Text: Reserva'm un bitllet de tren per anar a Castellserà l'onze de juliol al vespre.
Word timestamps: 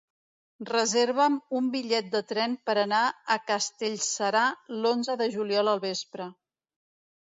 Reserva'm 0.69 1.37
un 1.59 1.67
bitllet 1.75 2.09
de 2.17 2.23
tren 2.33 2.57
per 2.71 2.77
anar 2.87 3.03
a 3.37 3.39
Castellserà 3.53 4.45
l'onze 4.83 5.23
de 5.25 5.33
juliol 5.39 5.75
al 5.77 5.89
vespre. 5.91 6.33